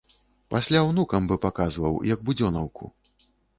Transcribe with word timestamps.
Пасля 0.55 0.79
ўнукам 0.87 1.27
бы 1.33 1.37
паказваў, 1.45 2.01
як 2.15 2.19
будзёнаўку. 2.33 2.93